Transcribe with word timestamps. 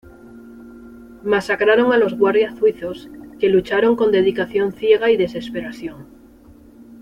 Masacraron 1.23 1.93
a 1.93 1.97
los 1.99 2.17
Guardias 2.17 2.57
Suizos, 2.57 3.07
que 3.39 3.49
lucharon 3.49 3.95
con 3.95 4.11
dedicación 4.11 4.71
ciega 4.73 5.11
y 5.11 5.15
desesperación. 5.17 6.07